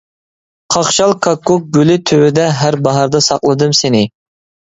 [0.75, 4.03] قاقشال كاككۇك گۈلى تۈۋىدە ھەر باھاردا ساقلىدىم سېنى.